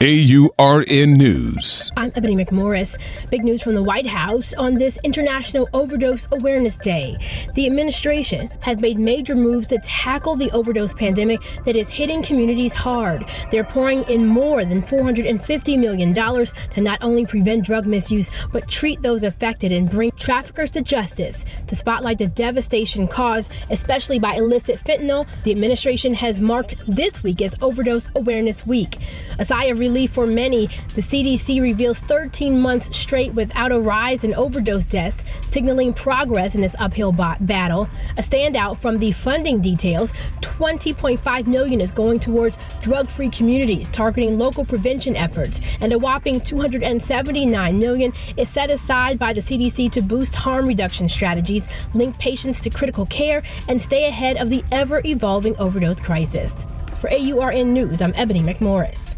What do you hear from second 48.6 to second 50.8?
aside by the CDC to boost harm